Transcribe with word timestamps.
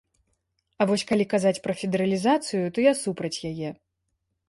А 0.81 0.87
вось 0.91 1.03
калі 1.11 1.27
казаць 1.35 1.63
пра 1.69 1.73
федэралізацыю, 1.83 2.65
то 2.75 2.89
я 2.91 2.99
супраць 3.05 3.35
яе. 3.55 3.69